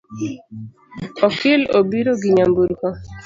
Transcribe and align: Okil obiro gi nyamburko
Okil 1.25 1.61
obiro 1.77 2.11
gi 2.21 2.29
nyamburko 2.35 2.87